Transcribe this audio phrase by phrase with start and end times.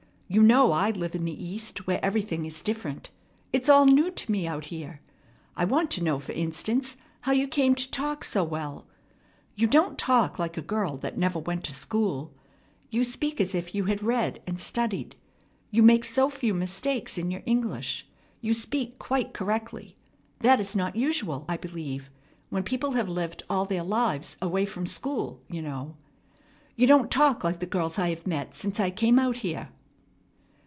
[0.33, 3.09] You know I live in the East where everything is different.
[3.51, 5.01] It's all new to me out here.
[5.57, 8.87] I want to know, for instance, how you came to talk so well.
[9.55, 12.33] You don't talk like a girl that never went to school.
[12.89, 15.17] You speak as if you had read and studied.
[15.69, 18.07] You make so few mistakes in your English.
[18.39, 19.97] You speak quite correctly.
[20.39, 22.09] That is not usual, I believe,
[22.49, 25.97] when people have lived all their lives away from school, you know.
[26.77, 29.67] You don't talk like the girls I have met since I came out here."